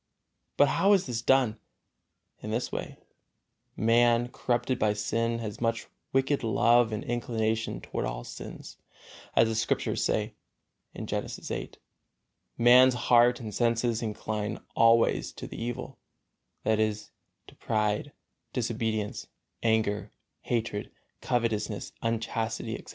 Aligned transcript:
But 0.57 0.67
how 0.69 0.93
is 0.93 1.05
this 1.05 1.21
done? 1.21 1.59
In 2.41 2.49
this 2.49 2.71
way: 2.71 2.97
Man, 3.77 4.29
corrupted 4.29 4.79
by 4.79 4.93
sin, 4.93 5.37
has 5.37 5.61
much 5.61 5.85
wicked 6.11 6.43
love 6.43 6.91
and 6.91 7.03
inclination 7.03 7.79
toward 7.81 8.05
all 8.05 8.23
sins, 8.23 8.77
as 9.35 9.47
the 9.47 9.53
Scriptures 9.53 10.03
say, 10.03 10.33
Genesis 11.05 11.47
viii, 11.49 11.73
"Man's 12.57 12.95
heart 12.95 13.39
and 13.39 13.53
senses 13.53 14.01
incline 14.01 14.59
always 14.75 15.31
to 15.33 15.45
the 15.45 15.61
evil," 15.63 15.99
that 16.63 16.79
is, 16.79 17.11
to 17.45 17.53
pride, 17.53 18.11
disobedience, 18.53 19.27
anger, 19.61 20.11
hatred, 20.41 20.89
covetousness, 21.21 21.91
unchastity, 22.01 22.73
etc. 22.73 22.89